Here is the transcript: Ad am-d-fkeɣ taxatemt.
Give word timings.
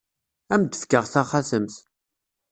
Ad 0.53 0.57
am-d-fkeɣ 0.59 1.05
taxatemt. 1.13 1.75